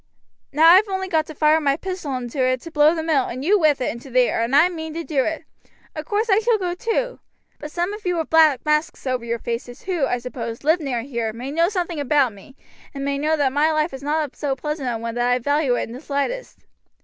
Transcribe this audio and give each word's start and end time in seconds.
Now 0.51 0.65
I 0.67 0.77
have 0.77 0.89
only 0.89 1.07
got 1.07 1.27
to 1.27 1.35
fire 1.35 1.61
my 1.61 1.77
pistol 1.77 2.15
into 2.17 2.41
it 2.43 2.59
to 2.61 2.71
blow 2.71 2.95
the 2.95 3.03
mill, 3.03 3.25
and 3.25 3.45
you 3.45 3.59
with 3.59 3.79
it, 3.81 3.91
into 3.91 4.09
the 4.09 4.21
air, 4.21 4.41
and 4.41 4.55
I 4.55 4.67
mean 4.67 4.95
to 4.95 5.03
do 5.03 5.23
it. 5.25 5.43
Of 5.95 6.05
course 6.05 6.27
I 6.27 6.39
shall 6.39 6.57
go 6.57 6.73
too; 6.73 7.19
but 7.59 7.69
some 7.69 7.93
of 7.93 8.03
you 8.03 8.17
with 8.17 8.31
black 8.31 8.65
masks 8.65 9.05
over 9.05 9.23
your 9.23 9.37
faces, 9.37 9.83
who, 9.83 10.07
I 10.07 10.17
suppose, 10.17 10.63
live 10.63 10.79
near 10.79 11.01
here, 11.03 11.31
may 11.33 11.51
know 11.51 11.69
something 11.69 11.99
about 11.99 12.33
me, 12.33 12.55
and 12.95 13.05
may 13.05 13.19
know 13.19 13.37
that 13.37 13.53
my 13.53 13.71
life 13.71 13.93
is 13.93 14.01
not 14.01 14.35
so 14.35 14.55
pleasant 14.55 14.89
a 14.89 14.97
one 14.97 15.13
that 15.13 15.29
I 15.29 15.37
value 15.37 15.75
it 15.75 15.83
in 15.83 15.91
the 15.91 16.01
slightest. 16.01 16.65